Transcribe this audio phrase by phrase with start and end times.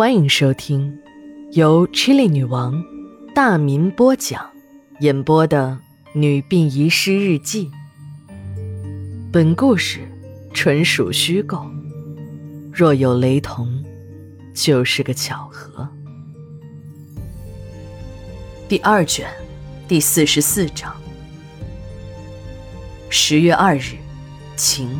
[0.00, 0.98] 欢迎收听
[1.52, 2.82] 由 Chili 女王
[3.34, 4.50] 大民播讲、
[5.00, 5.78] 演播的
[6.18, 7.66] 《女病遗失日记》。
[9.30, 10.00] 本故事
[10.54, 11.66] 纯属虚构，
[12.72, 13.84] 若有雷同，
[14.54, 15.86] 就是个巧合。
[18.70, 19.28] 第二卷
[19.86, 20.96] 第四十四章。
[23.10, 23.98] 十月二日，
[24.56, 24.98] 晴。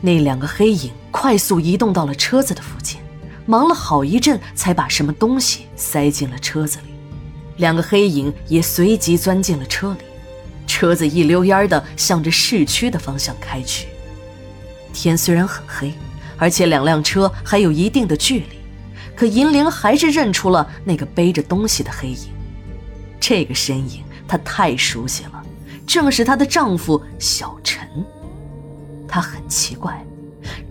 [0.00, 2.98] 那两个黑影快速移动到了车子的附近，
[3.48, 6.92] 忙了好一阵，才把什么东西塞进了车子里。
[7.56, 10.00] 两个黑影也随即钻进了车里，
[10.66, 13.88] 车子一溜烟的向着市区的方向开去。
[14.92, 15.94] 天虽然很黑，
[16.36, 18.58] 而且两辆车还有一定的距离，
[19.16, 22.28] 可银铃还是认出了那个背着东西的黑影。
[23.18, 25.42] 这个身影她太熟悉了，
[25.86, 27.88] 正是她的丈夫小陈。
[29.08, 30.04] 她很奇怪，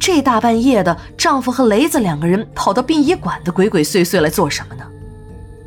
[0.08, 4.86] 这大半夜的，丈夫和雷子两个人跑到殡仪馆的鬼鬼祟祟来做什么呢？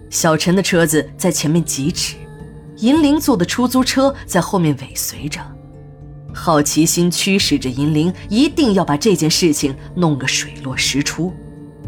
[0.09, 2.17] 小陈的车子在前面疾驰，
[2.79, 5.39] 银铃坐的出租车在后面尾随着。
[6.33, 11.35] 好奇心驱使着银铃，一定要把这件事情弄个水落石出，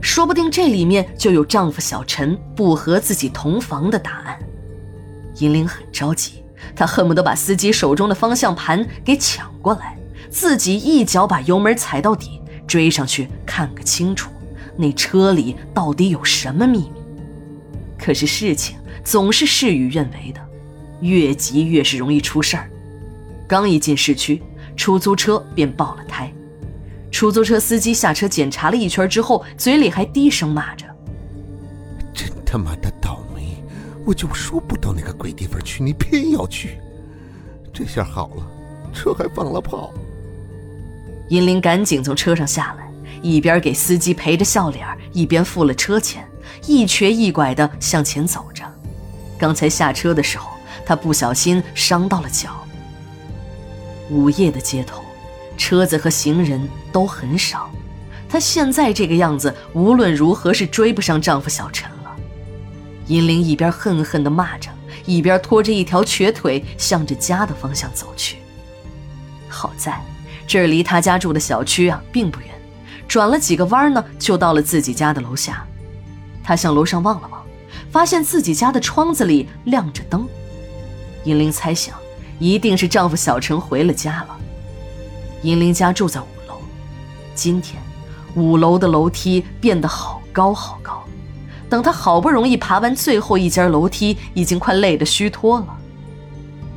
[0.02, 4.38] 说不定这里面就有丈夫小陈不和自己同房的答案。
[5.38, 6.44] 银铃很着急，
[6.76, 9.96] 她恨不得把司机手中的方向盘给抢过来。
[10.28, 14.30] 自己一脚把油门踩到底，追上去看个清楚，
[14.76, 16.92] 那车里到底有什么秘密？
[17.98, 20.40] 可是事情总是事与愿违的，
[21.00, 22.70] 越急越是容易出事儿。
[23.46, 24.42] 刚一进市区，
[24.76, 26.32] 出租车便爆了胎。
[27.10, 30.86] 出租车司机下车检查了一圈之后，嘴里还低声骂着
[32.14, 33.62] ：“真他妈的倒霉！
[34.06, 36.78] 我就说不到那个鬼地方去，你偏要去。
[37.72, 38.50] 这下好了，
[38.94, 39.92] 车还放了炮。”
[41.28, 42.86] 银铃赶紧从车上下来，
[43.22, 46.28] 一边给司机陪着笑脸，一边付了车钱，
[46.66, 48.62] 一瘸一拐地向前走着。
[49.38, 50.50] 刚才下车的时候，
[50.84, 52.50] 他不小心伤到了脚。
[54.10, 55.02] 午夜的街头，
[55.56, 57.70] 车子和行人都很少。
[58.28, 62.16] 她现在这个样子，无论如何是追不上丈夫小陈了。
[63.06, 64.70] 银铃一边恨恨地骂着，
[65.06, 68.36] 一边拖着一条瘸腿向着家的方向走去。
[69.48, 70.00] 好在。
[70.46, 72.48] 这儿离他家住的小区啊并不远，
[73.08, 75.66] 转了几个弯呢，就到了自己家的楼下。
[76.44, 77.42] 他向楼上望了望，
[77.90, 80.26] 发现自己家的窗子里亮着灯。
[81.24, 81.94] 银铃猜想，
[82.38, 84.36] 一定是丈夫小陈回了家了。
[85.42, 86.60] 银铃家住在五楼，
[87.34, 87.80] 今天
[88.34, 91.02] 五楼的楼梯变得好高好高。
[91.68, 95.66] 等她好不容易爬完最后一节楼梯，已经快累得虚脱了。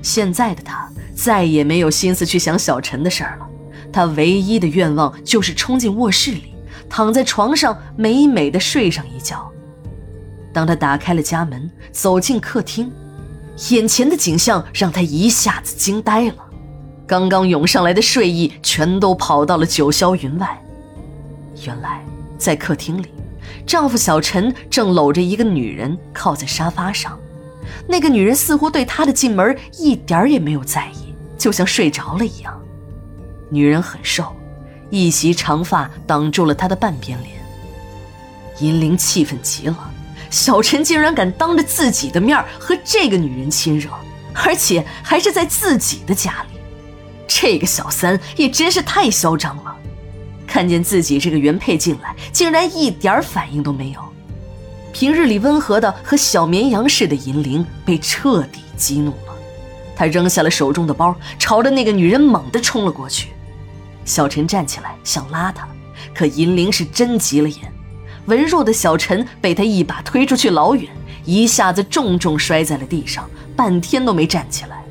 [0.02, 3.48] 现在的她再也没有心思去想小陈的事儿了。
[3.96, 6.54] 他唯一的愿望就是冲进卧室里，
[6.90, 9.50] 躺在床上美美的睡上一觉。
[10.52, 12.92] 当他打开了家门，走进客厅，
[13.70, 16.36] 眼前的景象让他一下子惊呆了。
[17.08, 20.62] 刚刚涌上来的睡意全都跑到了九霄云外。
[21.66, 22.04] 原来，
[22.38, 23.06] 在客厅里，
[23.66, 27.18] 丈夫小陈正搂着一个女人靠在沙发上，
[27.88, 32.62] 那个女人似乎对他的进门一点也没有在意，就像睡着了一样。
[33.50, 34.36] 女人很瘦，
[34.90, 37.36] 一袭长发挡住了她的半边脸。
[38.60, 39.92] 银铃气愤极了，
[40.30, 43.90] 小陈竟然敢当着自己的面和这个女人亲热，
[44.34, 46.60] 而且还是在自己的家里。
[47.28, 49.76] 这个小三也真是太嚣张了！
[50.48, 54.00] 看见自己这个原配进来，竟然一点反应都没有。
[54.94, 59.36] 平日里温和的和小绵羊似的银铃被彻底激怒了，
[59.98, 63.30] 他扔下了手中的包，朝着那个女人猛地冲了过去。
[64.06, 65.68] 小陈站起来想拉他，
[66.14, 67.74] 可银铃是真急了眼，
[68.28, 70.90] 文弱的小陈被他一把推出去老远，
[71.26, 74.84] 一下子重重摔在了地上，半天都没站起来。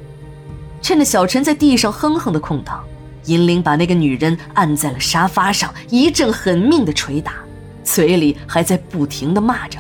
[0.83, 2.85] 趁着小陈在地上哼哼的空档，
[3.25, 7.37] 银铃把那个女人按在了沙发上，一阵狠命的捶打，
[7.83, 9.79] 嘴里还在不停的骂着：“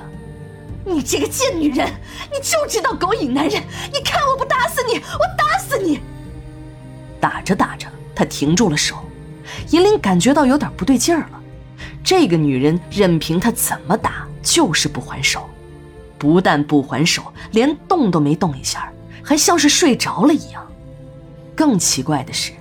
[0.86, 1.92] 你这个贱女人，
[2.32, 3.62] 你就知道勾引男人！
[3.92, 6.00] 你看我不打死你，我打死你！”
[7.20, 8.96] 打着打着，他停住了手。
[9.70, 11.40] 银铃感觉到有点不对劲儿了，
[12.02, 15.48] 这个女人任凭他怎么打，就是不还手，
[16.18, 17.22] 不但不还手，
[17.52, 18.90] 连动都没动一下，
[19.22, 20.66] 还像是睡着了一样。
[21.54, 22.52] 更奇怪的是，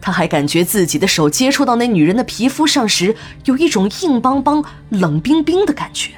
[0.00, 3.14] 他还感觉自己的手接触到那女人的皮肤上时，
[3.44, 6.10] 有一种硬邦邦、冷冰冰的感觉，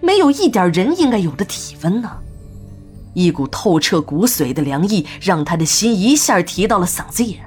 [0.00, 2.10] 没有一点人应该有的体温呢。
[3.14, 7.45] 一股透彻骨髓的凉意，让他的心一下提到了嗓子眼。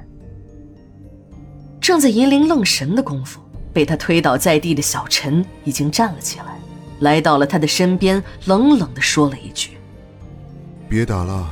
[1.81, 3.39] 正在银铃愣神的功夫，
[3.73, 6.59] 被他推倒在地的小陈已经站了起来，
[6.99, 9.77] 来到了他的身边，冷冷的说了一句
[10.89, 11.49] ：“别打了，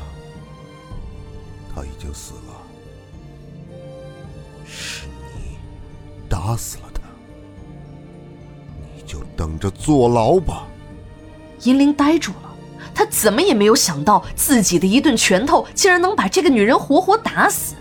[1.73, 2.53] 他已经死了，
[4.65, 5.57] 是你
[6.29, 7.01] 打死了他，
[8.95, 10.67] 你就等着坐牢吧。”
[11.63, 12.53] 银铃呆住了，
[12.93, 17.73] 他怎么也没有想到自己的一顿拳头竟然能把这个女人活活打死，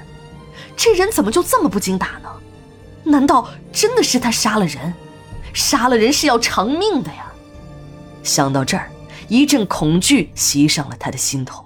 [0.76, 2.25] 这人怎么就这么不经打呢？
[3.06, 4.93] 难道真的是他杀了人？
[5.55, 7.32] 杀了人是要偿命的呀！
[8.23, 8.91] 想到这儿，
[9.29, 11.64] 一阵恐惧袭上了他的心头。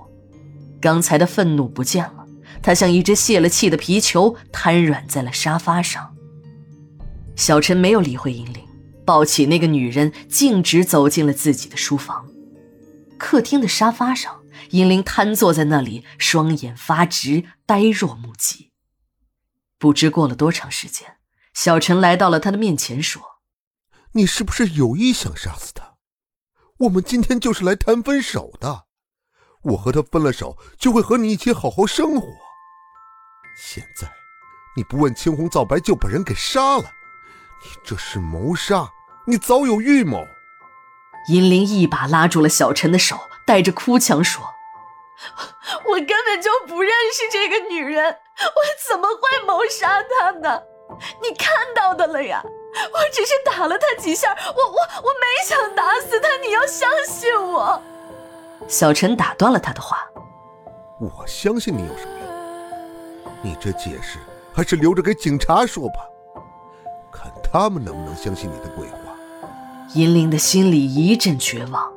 [0.80, 2.26] 刚才的愤怒不见了，
[2.62, 6.14] 他像一只泄了气的皮球，瘫软在了沙发上。
[7.34, 8.62] 小陈没有理会银铃，
[9.04, 12.26] 抱起那个女人，径直走进了自己的书房。
[13.18, 14.40] 客厅的沙发上，
[14.70, 18.70] 银铃瘫坐在那里，双眼发直，呆若木鸡。
[19.78, 21.16] 不知过了多长时间。
[21.62, 23.20] 小陈来到了他的面前，说
[24.16, 25.96] ：“你是不是有意想杀死他？
[26.78, 28.86] 我们今天就是来谈分手的。
[29.64, 32.26] 我和他分了手，就会和你一起好好生活。
[33.58, 34.10] 现在，
[34.74, 36.84] 你不问青红皂白就把人给杀了，
[37.62, 38.88] 你这是谋杀！
[39.26, 40.26] 你早有预谋。”
[41.28, 44.42] 银铃一把拉住了小陈的手，带着哭腔说
[45.84, 50.62] ：“我根本就不认识这个女人，我怎么会谋杀她呢？”
[51.22, 57.80] 你看到的了呀，我只是打了他几下，我我我没想打死他，你要相信我。
[58.68, 59.98] 小陈打断了他的话，
[61.00, 63.32] 我相信你有什么用？
[63.42, 64.18] 你这解释
[64.52, 65.94] 还是留着给警察说吧，
[67.10, 68.96] 看他们能不能相信你的鬼话。
[69.94, 71.92] 银铃的心里一阵绝望，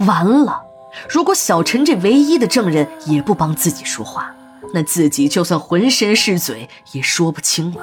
[0.00, 0.62] 完了，
[1.08, 4.34] 如果小陈这唯一的证人也不帮自己说话，
[4.74, 7.82] 那自己就算浑身是嘴也说不清了。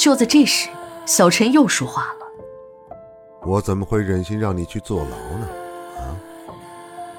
[0.00, 0.70] 就在这时，
[1.04, 2.96] 小陈又说话了
[3.44, 5.46] ：“我怎么会忍心让你去坐牢呢？
[5.98, 6.16] 啊，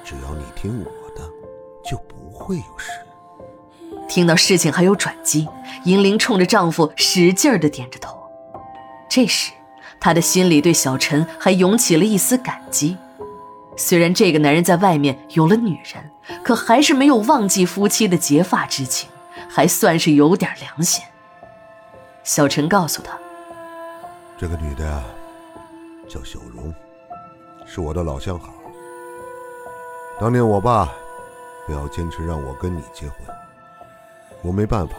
[0.04, 0.86] 只要你听我
[1.16, 1.22] 的，
[1.88, 2.89] 就不会有事。”
[4.10, 5.48] 听到事情还有转机，
[5.83, 8.18] 银铃冲着丈夫使劲的点着头。
[9.07, 9.51] 这时，
[10.00, 12.98] 她的心里对小陈还涌起了一丝感激。
[13.78, 16.12] 虽然这个男人在外面有了女人，
[16.44, 19.07] 可还是没有忘记夫妻的结发之情，
[19.48, 21.04] 还算是有点良心。
[22.23, 23.18] 小陈告诉他
[24.38, 25.03] ：“这个女的呀，
[26.07, 26.71] 叫小荣，
[27.65, 28.53] 是我的老相好。
[30.19, 30.85] 当年我爸
[31.68, 33.18] 非要坚持让我跟你结婚，
[34.44, 34.94] 我没办法，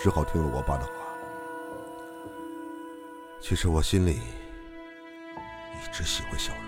[0.00, 0.92] 只好听了我爸的话。
[3.40, 6.62] 其实我心里一直喜欢小荣。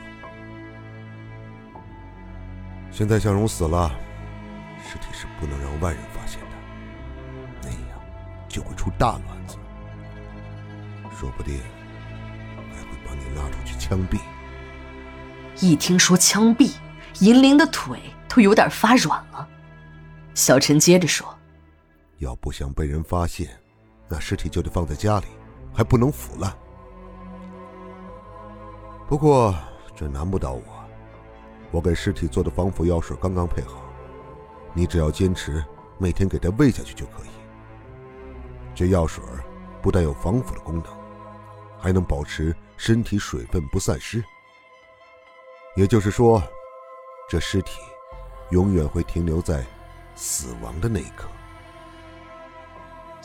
[2.90, 3.88] 现在小荣死了，
[4.84, 6.48] 尸体是不能让外人发现的，
[7.62, 8.00] 那样
[8.48, 9.56] 就会出大乱子。”
[11.18, 11.58] 说不定
[12.74, 14.20] 还会把你拉出去枪毙。
[15.60, 16.74] 一听说枪毙，
[17.20, 17.98] 银铃的腿
[18.28, 19.48] 都有点发软了。
[20.34, 21.26] 小陈接着说
[22.20, 23.48] ：“要不想被人发现，
[24.06, 25.26] 那尸体就得放在家里，
[25.72, 26.52] 还不能腐烂。
[29.08, 29.54] 不过
[29.94, 30.62] 这难不倒我，
[31.70, 33.82] 我给尸体做的防腐药水刚刚配好，
[34.74, 35.64] 你只要坚持
[35.96, 37.28] 每天给它喂下去就可以。
[38.74, 39.24] 这药水
[39.80, 40.84] 不但有防腐的功能。”
[41.78, 44.22] 还能保持身体水分不散失，
[45.76, 46.42] 也就是说，
[47.28, 47.78] 这尸体
[48.50, 49.64] 永远会停留在
[50.14, 51.28] 死亡的那一刻。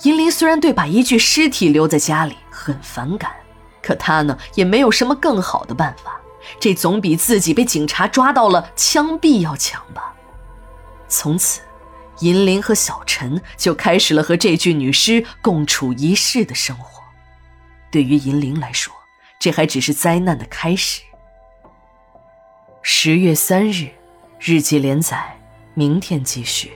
[0.03, 3.31] 银铃虽然对把一具尸体留在家里很反感，
[3.81, 6.20] 可她呢也没有什么更好的办法，
[6.60, 10.13] 这总比自己被警察抓到了枪毙要强吧。
[11.08, 11.62] 从此，
[12.20, 17.00] 银铃和小陈就开始了和这具女尸共处一室的生活。
[17.91, 18.93] 对于银铃来说，
[19.39, 21.01] 这还只是灾难的开始。
[22.81, 23.89] 十月三日，
[24.39, 25.38] 日记连载，
[25.74, 26.71] 明天继续。